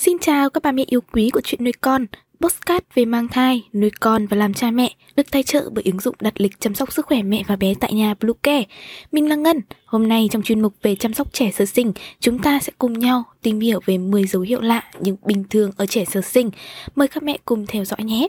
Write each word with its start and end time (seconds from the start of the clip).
Xin 0.00 0.18
chào 0.20 0.50
các 0.50 0.62
bà 0.62 0.72
mẹ 0.72 0.84
yêu 0.86 1.00
quý 1.12 1.30
của 1.30 1.40
chuyện 1.44 1.64
nuôi 1.64 1.72
con. 1.80 2.06
Postcard 2.40 2.84
về 2.94 3.04
mang 3.04 3.28
thai, 3.28 3.62
nuôi 3.72 3.90
con 4.00 4.26
và 4.26 4.36
làm 4.36 4.54
cha 4.54 4.70
mẹ 4.70 4.94
được 5.16 5.30
tài 5.30 5.42
trợ 5.42 5.70
bởi 5.72 5.84
ứng 5.84 6.00
dụng 6.00 6.14
đặt 6.20 6.40
lịch 6.40 6.60
chăm 6.60 6.74
sóc 6.74 6.92
sức 6.92 7.06
khỏe 7.06 7.22
mẹ 7.22 7.42
và 7.46 7.56
bé 7.56 7.74
tại 7.80 7.92
nhà 7.92 8.14
Bluecare. 8.20 8.64
Mình 9.12 9.28
là 9.28 9.36
Ngân. 9.36 9.60
Hôm 9.84 10.08
nay 10.08 10.28
trong 10.30 10.42
chuyên 10.42 10.62
mục 10.62 10.74
về 10.82 10.94
chăm 10.94 11.14
sóc 11.14 11.32
trẻ 11.32 11.50
sơ 11.50 11.66
sinh, 11.66 11.92
chúng 12.20 12.38
ta 12.38 12.60
sẽ 12.60 12.72
cùng 12.78 12.98
nhau 12.98 13.24
tìm 13.42 13.60
hiểu 13.60 13.80
về 13.86 13.98
10 13.98 14.24
dấu 14.24 14.42
hiệu 14.42 14.60
lạ 14.60 14.90
nhưng 15.00 15.16
bình 15.24 15.44
thường 15.50 15.70
ở 15.76 15.86
trẻ 15.86 16.04
sơ 16.04 16.20
sinh. 16.20 16.50
Mời 16.94 17.08
các 17.08 17.22
mẹ 17.22 17.38
cùng 17.44 17.66
theo 17.66 17.84
dõi 17.84 18.04
nhé. 18.04 18.28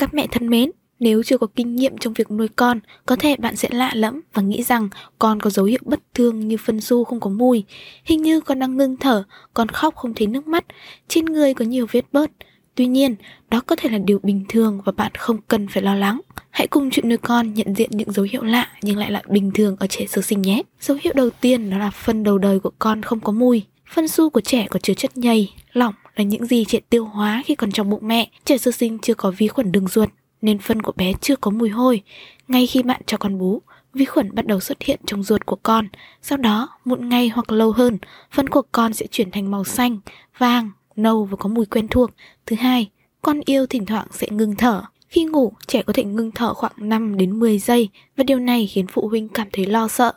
Các 0.00 0.14
mẹ 0.14 0.26
thân 0.30 0.48
mến, 0.50 0.70
nếu 1.00 1.22
chưa 1.22 1.38
có 1.38 1.46
kinh 1.46 1.76
nghiệm 1.76 1.98
trong 1.98 2.12
việc 2.12 2.30
nuôi 2.30 2.48
con, 2.48 2.80
có 3.06 3.16
thể 3.16 3.36
bạn 3.36 3.56
sẽ 3.56 3.68
lạ 3.72 3.90
lẫm 3.94 4.20
và 4.34 4.42
nghĩ 4.42 4.62
rằng 4.62 4.88
con 5.18 5.40
có 5.40 5.50
dấu 5.50 5.66
hiệu 5.66 5.78
bất 5.84 6.00
thường 6.14 6.48
như 6.48 6.56
phân 6.56 6.80
su 6.80 7.04
không 7.04 7.20
có 7.20 7.30
mùi. 7.30 7.64
Hình 8.04 8.22
như 8.22 8.40
con 8.40 8.58
đang 8.58 8.76
ngưng 8.76 8.96
thở, 8.96 9.24
con 9.54 9.68
khóc 9.68 9.94
không 9.94 10.14
thấy 10.14 10.26
nước 10.26 10.46
mắt, 10.46 10.64
trên 11.08 11.24
người 11.24 11.54
có 11.54 11.64
nhiều 11.64 11.86
vết 11.90 12.04
bớt. 12.12 12.30
Tuy 12.74 12.86
nhiên, 12.86 13.14
đó 13.50 13.60
có 13.66 13.76
thể 13.76 13.90
là 13.90 13.98
điều 13.98 14.18
bình 14.22 14.44
thường 14.48 14.80
và 14.84 14.92
bạn 14.92 15.12
không 15.18 15.36
cần 15.48 15.68
phải 15.68 15.82
lo 15.82 15.94
lắng. 15.94 16.20
Hãy 16.50 16.66
cùng 16.66 16.90
chuyện 16.90 17.08
nuôi 17.08 17.18
con 17.18 17.54
nhận 17.54 17.74
diện 17.74 17.90
những 17.92 18.12
dấu 18.12 18.26
hiệu 18.30 18.42
lạ 18.42 18.68
nhưng 18.82 18.98
lại 18.98 19.10
là 19.10 19.22
bình 19.28 19.50
thường 19.54 19.76
ở 19.78 19.86
trẻ 19.86 20.06
sơ 20.08 20.22
sinh 20.22 20.42
nhé. 20.42 20.62
Dấu 20.80 20.98
hiệu 21.00 21.12
đầu 21.16 21.30
tiên 21.30 21.70
đó 21.70 21.78
là 21.78 21.90
phân 21.90 22.22
đầu 22.22 22.38
đời 22.38 22.60
của 22.60 22.72
con 22.78 23.02
không 23.02 23.20
có 23.20 23.32
mùi. 23.32 23.62
Phân 23.94 24.08
su 24.08 24.30
của 24.30 24.40
trẻ 24.40 24.66
có 24.70 24.78
chứa 24.82 24.94
chất 24.94 25.16
nhầy, 25.16 25.50
lỏng 25.72 25.94
là 26.16 26.24
những 26.24 26.46
gì 26.46 26.64
trẻ 26.64 26.78
tiêu 26.90 27.04
hóa 27.04 27.42
khi 27.46 27.54
còn 27.54 27.72
trong 27.72 27.90
bụng 27.90 28.08
mẹ. 28.08 28.30
Trẻ 28.44 28.58
sơ 28.58 28.70
sinh 28.70 28.98
chưa 28.98 29.14
có 29.14 29.30
vi 29.30 29.48
khuẩn 29.48 29.72
đường 29.72 29.88
ruột 29.88 30.08
nên 30.42 30.58
phân 30.58 30.82
của 30.82 30.92
bé 30.96 31.12
chưa 31.20 31.36
có 31.36 31.50
mùi 31.50 31.68
hôi. 31.68 32.02
Ngay 32.48 32.66
khi 32.66 32.82
bạn 32.82 33.00
cho 33.06 33.16
con 33.16 33.38
bú, 33.38 33.62
vi 33.94 34.04
khuẩn 34.04 34.34
bắt 34.34 34.46
đầu 34.46 34.60
xuất 34.60 34.82
hiện 34.82 35.00
trong 35.06 35.22
ruột 35.22 35.46
của 35.46 35.56
con. 35.62 35.88
Sau 36.22 36.38
đó, 36.38 36.68
một 36.84 37.00
ngày 37.00 37.28
hoặc 37.28 37.52
lâu 37.52 37.72
hơn, 37.72 37.98
phân 38.32 38.48
của 38.48 38.62
con 38.72 38.92
sẽ 38.92 39.06
chuyển 39.10 39.30
thành 39.30 39.50
màu 39.50 39.64
xanh, 39.64 39.98
vàng, 40.38 40.70
nâu 40.96 41.24
và 41.24 41.36
có 41.36 41.48
mùi 41.48 41.66
quen 41.66 41.88
thuộc. 41.88 42.10
Thứ 42.46 42.56
hai, 42.56 42.90
con 43.22 43.40
yêu 43.44 43.66
thỉnh 43.66 43.86
thoảng 43.86 44.06
sẽ 44.10 44.26
ngừng 44.30 44.56
thở. 44.56 44.82
Khi 45.08 45.24
ngủ, 45.24 45.52
trẻ 45.66 45.82
có 45.82 45.92
thể 45.92 46.04
ngừng 46.04 46.30
thở 46.30 46.54
khoảng 46.54 46.72
5 46.76 47.16
đến 47.16 47.38
10 47.38 47.58
giây 47.58 47.88
và 48.16 48.24
điều 48.24 48.38
này 48.38 48.66
khiến 48.66 48.86
phụ 48.86 49.08
huynh 49.08 49.28
cảm 49.28 49.48
thấy 49.52 49.66
lo 49.66 49.88
sợ. 49.88 50.12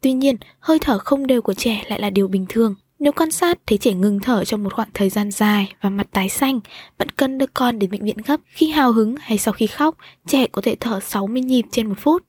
Tuy 0.00 0.12
nhiên, 0.12 0.36
hơi 0.60 0.78
thở 0.78 0.98
không 0.98 1.26
đều 1.26 1.42
của 1.42 1.54
trẻ 1.54 1.84
lại 1.88 2.00
là 2.00 2.10
điều 2.10 2.28
bình 2.28 2.46
thường. 2.48 2.74
Nếu 2.98 3.12
quan 3.12 3.30
sát 3.30 3.58
thấy 3.66 3.78
trẻ 3.78 3.92
ngừng 3.92 4.20
thở 4.20 4.44
trong 4.44 4.64
một 4.64 4.74
khoảng 4.74 4.88
thời 4.94 5.10
gian 5.10 5.30
dài 5.30 5.72
và 5.80 5.90
mặt 5.90 6.06
tái 6.10 6.28
xanh, 6.28 6.60
bạn 6.98 7.08
cần 7.08 7.38
đưa 7.38 7.46
con 7.46 7.78
đến 7.78 7.90
bệnh 7.90 8.04
viện 8.04 8.16
gấp. 8.26 8.40
Khi 8.46 8.70
hào 8.70 8.92
hứng 8.92 9.14
hay 9.20 9.38
sau 9.38 9.52
khi 9.52 9.66
khóc, 9.66 9.96
trẻ 10.26 10.46
có 10.52 10.62
thể 10.62 10.76
thở 10.80 11.00
60 11.00 11.42
nhịp 11.42 11.64
trên 11.70 11.88
một 11.88 11.94
phút. 11.98 12.22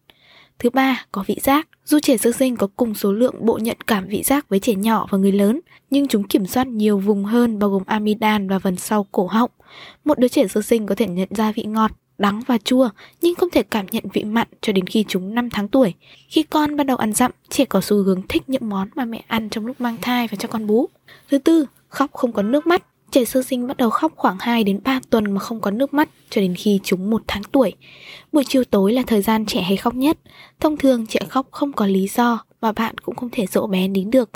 Thứ 0.60 0.70
ba, 0.70 1.06
có 1.12 1.24
vị 1.28 1.38
giác. 1.44 1.68
Dù 1.86 2.00
trẻ 2.00 2.18
sơ 2.18 2.32
sinh 2.32 2.56
có 2.56 2.68
cùng 2.76 2.96
số 2.96 3.12
lượng 3.12 3.46
bộ 3.46 3.58
nhận 3.58 3.78
cảm 3.88 4.08
vị 4.08 4.24
giác 4.24 4.50
với 4.50 4.60
trẻ 4.60 4.76
nhỏ 4.76 5.08
và 5.10 5.18
người 5.18 5.32
lớn, 5.32 5.60
nhưng 5.90 6.08
chúng 6.08 6.28
kiểm 6.28 6.46
soát 6.46 6.68
nhiều 6.68 6.98
vùng 6.98 7.26
hơn 7.26 7.60
bao 7.60 7.70
gồm 7.70 7.84
amidan 7.86 8.48
và 8.48 8.60
phần 8.60 8.76
sau 8.76 9.06
cổ 9.12 9.28
họng. 9.28 9.52
Một 10.06 10.20
đứa 10.20 10.28
trẻ 10.28 10.48
sơ 10.48 10.62
sinh 10.62 10.86
có 10.86 10.96
thể 10.96 11.08
nhận 11.08 11.30
ra 11.32 11.52
vị 11.52 11.64
ngọt, 11.64 11.92
đắng 12.18 12.42
và 12.48 12.58
chua, 12.58 12.90
nhưng 13.22 13.36
không 13.36 13.50
thể 13.50 13.64
cảm 13.64 13.86
nhận 13.92 14.04
vị 14.14 14.24
mặn 14.24 14.48
cho 14.62 14.74
đến 14.74 14.88
khi 14.88 15.06
chúng 15.08 15.36
5 15.36 15.50
tháng 15.50 15.68
tuổi. 15.68 15.94
Khi 16.28 16.44
con 16.44 16.76
bắt 16.78 16.84
đầu 16.84 16.98
ăn 16.98 17.14
dặm, 17.14 17.32
trẻ 17.50 17.66
có 17.66 17.82
xu 17.82 18.04
hướng 18.04 18.22
thích 18.30 18.44
những 18.48 18.70
món 18.70 18.90
mà 18.96 19.06
mẹ 19.06 19.24
ăn 19.28 19.50
trong 19.50 19.66
lúc 19.66 19.82
mang 19.82 19.98
thai 20.02 20.28
và 20.28 20.38
cho 20.40 20.48
con 20.48 20.68
bú. 20.68 20.90
Thứ 21.32 21.38
tư, 21.38 21.66
khóc 21.90 22.14
không 22.14 22.32
có 22.32 22.42
nước 22.42 22.68
mắt. 22.68 22.84
Trẻ 23.12 23.26
sơ 23.26 23.44
sinh 23.44 23.68
bắt 23.68 23.78
đầu 23.78 23.90
khóc 23.90 24.14
khoảng 24.16 24.38
2 24.40 24.64
đến 24.64 24.80
3 24.84 25.00
tuần 25.10 25.34
mà 25.34 25.40
không 25.40 25.62
có 25.62 25.72
nước 25.72 25.94
mắt 25.94 26.10
cho 26.30 26.42
đến 26.42 26.56
khi 26.56 26.80
chúng 26.84 27.10
1 27.10 27.22
tháng 27.28 27.44
tuổi. 27.44 27.74
Buổi 28.32 28.44
chiều 28.48 28.64
tối 28.64 28.94
là 28.94 29.04
thời 29.08 29.22
gian 29.22 29.46
trẻ 29.46 29.62
hay 29.62 29.78
khóc 29.78 29.96
nhất. 29.96 30.18
Thông 30.60 30.78
thường 30.78 31.06
trẻ 31.08 31.20
khóc 31.30 31.48
không 31.52 31.74
có 31.74 31.86
lý 31.86 32.08
do 32.08 32.44
và 32.62 32.72
bạn 32.72 32.98
cũng 32.98 33.16
không 33.16 33.30
thể 33.32 33.46
dỗ 33.46 33.68
bé 33.68 33.88
nín 33.88 34.12
được. 34.12 34.30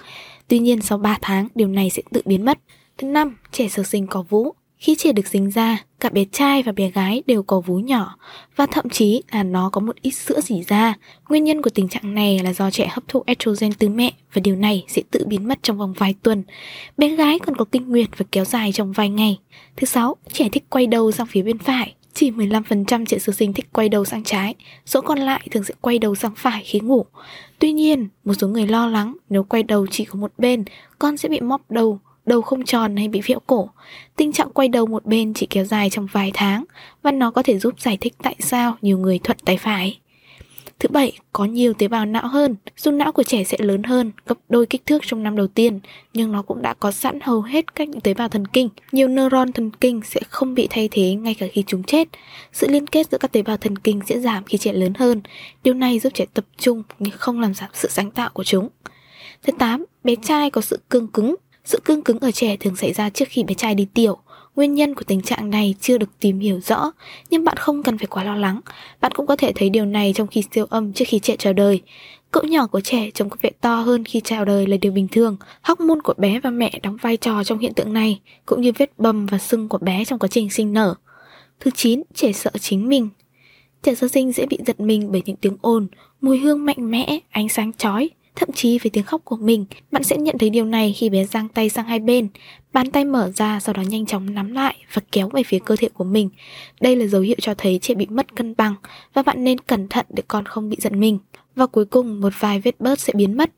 Tuy 0.47 0.59
nhiên 0.59 0.81
sau 0.81 0.97
3 0.97 1.18
tháng 1.22 1.47
điều 1.56 1.68
này 1.68 1.90
sẽ 1.90 2.02
tự 2.12 2.22
biến 2.25 2.46
mất. 2.46 2.59
Thứ 2.97 3.08
năm, 3.08 3.38
trẻ 3.52 3.68
sơ 3.68 3.84
sinh 3.84 4.08
có 4.08 4.22
vú. 4.30 4.53
Khi 4.78 4.96
trẻ 4.96 5.12
được 5.12 5.28
sinh 5.28 5.50
ra, 5.50 5.84
cả 6.02 6.10
bé 6.10 6.26
trai 6.32 6.64
và 6.64 6.72
bé 6.72 6.90
gái 6.90 7.24
đều 7.28 7.44
có 7.44 7.60
vú 7.60 7.78
nhỏ 7.78 8.16
và 8.56 8.66
thậm 8.66 8.90
chí 8.90 9.24
là 9.32 9.44
nó 9.44 9.70
có 9.70 9.82
một 9.82 9.96
ít 10.02 10.12
sữa 10.12 10.42
dỉ 10.42 10.64
ra. 10.68 10.94
Nguyên 11.30 11.44
nhân 11.44 11.62
của 11.62 11.70
tình 11.70 11.90
trạng 11.90 12.16
này 12.16 12.40
là 12.44 12.54
do 12.54 12.72
trẻ 12.72 12.88
hấp 12.92 13.08
thụ 13.08 13.24
estrogen 13.26 13.74
từ 13.74 13.90
mẹ 13.90 14.12
và 14.34 14.42
điều 14.44 14.56
này 14.56 14.86
sẽ 14.88 15.02
tự 15.12 15.26
biến 15.28 15.48
mất 15.48 15.60
trong 15.62 15.78
vòng 15.78 15.94
vài 15.98 16.16
tuần. 16.24 16.44
Bé 16.98 17.16
gái 17.16 17.40
còn 17.40 17.56
có 17.56 17.66
kinh 17.66 17.90
nguyệt 17.90 18.10
và 18.18 18.26
kéo 18.32 18.46
dài 18.46 18.72
trong 18.72 18.92
vài 18.92 19.10
ngày. 19.10 19.40
Thứ 19.78 19.86
sáu, 19.86 20.16
trẻ 20.34 20.50
thích 20.52 20.64
quay 20.70 20.88
đầu 20.88 21.12
sang 21.12 21.28
phía 21.28 21.42
bên 21.42 21.58
phải. 21.58 21.96
Chỉ 22.14 22.32
15% 22.32 23.06
trẻ 23.06 23.20
sơ 23.20 23.34
sinh 23.34 23.54
thích 23.54 23.68
quay 23.74 23.90
đầu 23.90 24.06
sang 24.06 24.24
trái, 24.24 24.56
số 24.86 25.02
còn 25.02 25.20
lại 25.20 25.48
thường 25.52 25.64
sẽ 25.64 25.74
quay 25.82 26.00
đầu 26.00 26.16
sang 26.16 26.34
phải 26.36 26.64
khi 26.66 26.80
ngủ. 26.80 27.06
Tuy 27.60 27.72
nhiên, 27.72 28.08
một 28.26 28.34
số 28.34 28.48
người 28.48 28.68
lo 28.68 28.88
lắng 28.88 29.18
nếu 29.30 29.44
quay 29.44 29.64
đầu 29.64 29.88
chỉ 29.88 30.06
có 30.06 30.20
một 30.20 30.32
bên, 30.38 30.64
con 31.00 31.18
sẽ 31.18 31.30
bị 31.30 31.40
móc 31.40 31.72
đầu 31.72 32.00
đầu 32.26 32.42
không 32.42 32.66
tròn 32.66 32.96
hay 32.96 33.08
bị 33.08 33.22
phễu 33.22 33.40
cổ. 33.48 33.70
Tình 34.16 34.32
trạng 34.32 34.50
quay 34.50 34.68
đầu 34.68 34.86
một 34.86 35.06
bên 35.06 35.34
chỉ 35.34 35.46
kéo 35.46 35.66
dài 35.66 35.90
trong 35.90 36.08
vài 36.12 36.32
tháng 36.34 36.64
và 37.02 37.12
nó 37.12 37.32
có 37.32 37.44
thể 37.44 37.59
giúp 37.59 37.80
giải 37.80 37.98
thích 38.02 38.14
tại 38.24 38.36
sao 38.40 38.78
nhiều 38.82 38.98
người 38.98 39.20
thuận 39.20 39.38
tay 39.46 39.58
phải. 39.58 40.00
Thứ 40.82 40.90
bảy, 40.90 41.14
có 41.34 41.46
nhiều 41.46 41.74
tế 41.74 41.88
bào 41.88 42.06
não 42.06 42.28
hơn. 42.28 42.56
Dù 42.78 42.92
não 42.92 43.12
của 43.12 43.24
trẻ 43.24 43.44
sẽ 43.44 43.58
lớn 43.59 43.84
hơn, 43.84 44.12
gấp 44.26 44.36
đôi 44.50 44.66
kích 44.66 44.86
thước 44.86 45.02
trong 45.06 45.24
năm 45.24 45.36
đầu 45.36 45.48
tiên, 45.48 45.80
nhưng 46.14 46.32
nó 46.32 46.42
cũng 46.42 46.62
đã 46.62 46.74
có 46.74 46.92
sẵn 46.92 47.20
hầu 47.22 47.42
hết 47.42 47.76
các 47.76 47.88
tế 48.04 48.14
bào 48.14 48.30
thần 48.30 48.48
kinh. 48.48 48.70
Nhiều 48.92 49.08
neuron 49.08 49.52
thần 49.52 49.72
kinh 49.72 50.02
sẽ 50.06 50.22
không 50.30 50.53
bị 50.53 50.68
thay 50.70 50.90
thế 50.92 51.14
ngay 51.14 51.34
cả 51.34 51.46
khi 51.52 51.64
chúng 51.68 51.84
chết. 51.84 52.08
Sự 52.53 52.68
liên 52.68 52.88
kết 52.88 53.08
giữa 53.12 53.18
các 53.18 53.32
tế 53.32 53.42
bào 53.42 53.58
thần 53.58 53.78
kinh 53.78 54.02
sẽ 54.08 54.20
giảm 54.20 54.44
khi 54.44 54.58
trẻ 54.58 54.74
lớn 54.74 54.94
hơn. 54.94 55.22
Điều 55.64 55.74
này 55.74 56.00
giúp 56.00 56.14
trẻ 56.14 56.26
tập 56.34 56.46
trung 56.58 56.84
nhưng 57.00 57.14
không 57.18 57.40
làm 57.40 57.53
giảm 57.53 57.70
sự 57.74 57.90
sáng 57.92 58.12
tạo 58.12 58.30
của 58.34 58.44
chúng. 58.44 58.70
Thứ 59.44 59.53
8, 59.59 59.86
bé 60.03 60.16
trai 60.16 60.50
có 60.50 60.62
sự 60.62 60.80
cương 60.90 61.08
cứng. 61.08 61.36
Sự 61.66 61.80
cương 61.86 62.02
cứng 62.02 62.20
ở 62.20 62.32
trẻ 62.32 62.56
thường 62.56 62.76
xảy 62.76 62.94
ra 62.94 63.10
trước 63.10 63.28
khi 63.30 63.44
bé 63.44 63.54
trai 63.54 63.76
đi 63.76 63.88
tiểu. 63.94 64.18
Nguyên 64.56 64.74
nhân 64.76 64.96
của 64.96 65.04
tình 65.08 65.22
trạng 65.22 65.50
này 65.50 65.76
chưa 65.82 65.98
được 65.98 66.10
tìm 66.20 66.40
hiểu 66.40 66.60
rõ, 66.60 66.92
nhưng 67.30 67.44
bạn 67.44 67.58
không 67.58 67.84
cần 67.84 67.98
phải 67.98 68.08
quá 68.08 68.24
lo 68.24 68.36
lắng. 68.36 68.60
Bạn 69.02 69.12
cũng 69.16 69.28
có 69.28 69.36
thể 69.36 69.52
thấy 69.56 69.70
điều 69.70 69.86
này 69.86 70.14
trong 70.16 70.28
khi 70.28 70.44
siêu 70.52 70.66
âm 70.70 70.94
trước 70.94 71.06
khi 71.08 71.20
trẻ 71.20 71.36
chào 71.40 71.54
đời. 71.54 71.82
Cỡ 72.32 72.42
nhỏ 72.42 72.68
của 72.68 72.82
trẻ 72.82 73.10
trông 73.14 73.30
có 73.30 73.38
vẻ 73.42 73.50
to 73.62 73.76
hơn 73.76 74.06
khi 74.06 74.22
chào 74.24 74.46
đời 74.46 74.68
là 74.68 74.78
điều 74.78 74.92
bình 74.92 75.08
thường. 75.12 75.38
Hormone 75.62 76.00
của 76.04 76.14
bé 76.18 76.40
và 76.40 76.50
mẹ 76.50 76.80
đóng 76.84 76.98
vai 77.02 77.18
trò 77.18 77.44
trong 77.44 77.60
hiện 77.60 77.74
tượng 77.74 77.94
này, 77.94 78.20
cũng 78.46 78.62
như 78.62 78.72
vết 78.78 79.00
bầm 79.00 79.26
và 79.26 79.38
sưng 79.38 79.70
của 79.70 79.78
bé 79.78 80.06
trong 80.06 80.20
quá 80.20 80.28
trình 80.32 80.50
sinh 80.50 80.74
nở. 80.74 80.96
Thứ 81.60 81.72
9, 81.76 82.04
trẻ 82.14 82.32
sợ 82.32 82.52
chính 82.60 82.90
mình. 82.90 83.10
Trẻ 83.84 83.96
sơ 83.96 84.08
sinh 84.08 84.32
dễ 84.32 84.46
bị 84.46 84.58
giật 84.66 84.80
mình 84.80 85.12
bởi 85.12 85.22
những 85.26 85.36
tiếng 85.36 85.58
ồn, 85.62 85.88
mùi 86.22 86.38
hương 86.38 86.66
mạnh 86.66 86.92
mẽ, 86.92 87.20
ánh 87.30 87.50
sáng 87.50 87.74
chói, 87.74 88.10
thậm 88.36 88.50
chí 88.52 88.80
với 88.80 88.90
tiếng 88.90 89.03
khóc 89.03 89.22
của 89.25 89.36
mình. 89.36 89.66
Bạn 89.92 90.03
sẽ 90.03 90.18
nhận 90.18 90.38
thấy 90.38 90.50
điều 90.50 90.66
này 90.66 90.94
khi 90.94 91.09
bé 91.09 91.25
giang 91.25 91.47
tay 91.47 91.69
sang 91.69 91.86
hai 91.86 92.00
bên, 92.00 92.28
bàn 92.74 92.92
tay 92.92 93.06
mở 93.06 93.31
ra 93.36 93.59
sau 93.59 93.74
đó 93.74 93.81
nhanh 93.81 94.06
chóng 94.06 94.34
nắm 94.34 94.52
lại 94.52 94.75
và 94.94 95.02
kéo 95.12 95.30
về 95.30 95.44
phía 95.44 95.59
cơ 95.59 95.75
thể 95.75 95.90
của 95.90 96.03
mình. 96.03 96.30
Đây 96.81 96.96
là 96.96 97.08
dấu 97.08 97.22
hiệu 97.22 97.36
cho 97.41 97.53
thấy 97.53 97.80
trẻ 97.81 97.96
bị 97.96 98.06
mất 98.09 98.36
cân 98.36 98.53
bằng 98.58 98.75
và 99.14 99.24
bạn 99.24 99.44
nên 99.44 99.58
cẩn 99.58 99.88
thận 99.88 100.06
để 100.09 100.24
con 100.28 100.46
không 100.46 100.70
bị 100.70 100.78
giận 100.80 101.00
mình. 101.00 101.20
Và 101.56 101.66
cuối 101.66 101.86
cùng 101.86 102.22
một 102.22 102.34
vài 102.40 102.59
vết 102.59 102.81
bớt 102.81 103.00
sẽ 103.00 103.14
biến 103.16 103.38
mất. 103.38 103.52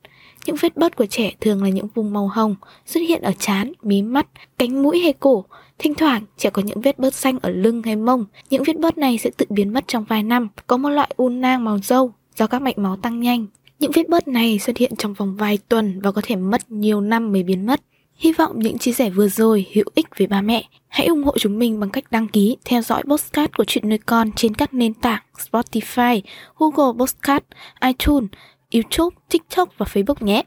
Những 0.46 0.56
vết 0.62 0.78
bớt 0.78 0.96
của 0.96 1.06
trẻ 1.06 1.32
thường 1.42 1.64
là 1.64 1.70
những 1.70 1.88
vùng 1.96 2.14
màu 2.14 2.28
hồng 2.28 2.56
xuất 2.86 3.02
hiện 3.08 3.22
ở 3.22 3.32
trán, 3.40 3.74
mí 3.84 4.02
mắt, 4.02 4.28
cánh 4.58 4.84
mũi 4.84 5.00
hay 5.00 5.14
cổ. 5.14 5.46
Thỉnh 5.78 5.96
thoảng 5.96 6.24
trẻ 6.38 6.50
có 6.50 6.62
những 6.62 6.82
vết 6.82 7.00
bớt 7.00 7.14
xanh 7.14 7.40
ở 7.42 7.50
lưng 7.50 7.82
hay 7.84 7.96
mông. 7.96 8.26
Những 8.50 8.64
vết 8.64 8.80
bớt 8.80 8.98
này 8.98 9.18
sẽ 9.18 9.30
tự 9.38 9.46
biến 9.50 9.74
mất 9.74 9.84
trong 9.88 10.04
vài 10.04 10.24
năm. 10.24 10.48
Có 10.68 10.78
một 10.78 10.90
loại 10.90 11.12
u 11.18 11.30
nang 11.30 11.64
màu 11.64 11.80
dâu 11.80 12.14
do 12.36 12.48
các 12.48 12.62
mạch 12.62 12.78
máu 12.78 12.98
tăng 12.98 13.20
nhanh 13.20 13.46
những 13.80 13.92
vết 13.92 14.10
bớt 14.10 14.28
này 14.28 14.60
xuất 14.60 14.78
hiện 14.78 14.92
trong 14.98 15.14
vòng 15.14 15.36
vài 15.36 15.58
tuần 15.70 16.00
và 16.02 16.12
có 16.12 16.22
thể 16.26 16.36
mất 16.36 16.72
nhiều 16.72 17.02
năm 17.02 17.32
mới 17.32 17.44
biến 17.44 17.66
mất. 17.66 17.82
Hy 18.16 18.34
vọng 18.34 18.60
những 18.60 18.78
chia 18.78 18.92
sẻ 18.92 19.10
vừa 19.10 19.28
rồi 19.28 19.66
hữu 19.74 19.86
ích 19.96 20.08
với 20.18 20.28
ba 20.28 20.42
mẹ. 20.42 20.64
Hãy 20.88 21.08
ủng 21.08 21.24
hộ 21.24 21.38
chúng 21.40 21.60
mình 21.60 21.80
bằng 21.80 21.90
cách 21.90 22.12
đăng 22.12 22.28
ký, 22.28 22.58
theo 22.66 22.82
dõi 22.82 23.04
postcard 23.04 23.54
của 23.58 23.64
chuyện 23.68 23.90
nuôi 23.90 23.98
con 23.98 24.32
trên 24.36 24.54
các 24.54 24.74
nền 24.74 24.94
tảng 24.94 25.24
Spotify, 25.38 26.22
Google 26.58 27.00
Podcast, 27.00 27.44
iTunes, 27.82 28.30
YouTube, 28.74 29.16
TikTok 29.30 29.70
và 29.78 29.86
Facebook 29.86 30.26
nhé. 30.26 30.44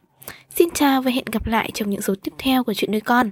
Xin 0.57 0.69
chào 0.75 1.03
và 1.03 1.11
hẹn 1.11 1.25
gặp 1.33 1.47
lại 1.47 1.71
trong 1.75 1.91
những 1.91 2.03
số 2.03 2.15
tiếp 2.23 2.33
theo 2.39 2.65
của 2.65 2.75
chuyện 2.75 2.93
nuôi 2.93 3.01
con. 3.01 3.31